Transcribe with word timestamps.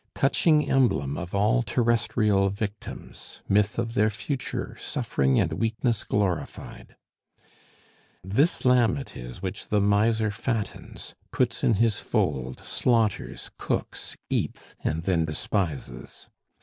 touching 0.15 0.67
emblem 0.67 1.15
of 1.15 1.35
all 1.35 1.61
terrestrial 1.61 2.49
victims, 2.49 3.41
myth 3.47 3.77
of 3.77 3.93
their 3.93 4.09
future, 4.09 4.75
suffering 4.79 5.39
and 5.39 5.53
weakness 5.53 6.03
glorified! 6.03 6.95
This 8.23 8.65
lamb 8.65 8.97
it 8.97 9.15
is 9.15 9.43
which 9.43 9.67
the 9.67 9.79
miser 9.79 10.31
fattens, 10.31 11.13
puts 11.31 11.63
in 11.63 11.75
his 11.75 11.99
fold, 11.99 12.61
slaughters, 12.65 13.51
cooks, 13.59 14.17
eats, 14.27 14.73
and 14.83 15.03
then 15.03 15.23
despises. 15.23 16.27